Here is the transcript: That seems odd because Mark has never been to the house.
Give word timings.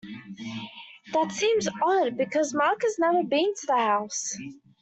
That 1.13 1.31
seems 1.31 1.67
odd 1.79 2.17
because 2.17 2.55
Mark 2.55 2.81
has 2.81 2.97
never 2.97 3.21
been 3.23 3.53
to 3.53 3.67
the 3.67 3.77
house. 3.77 4.35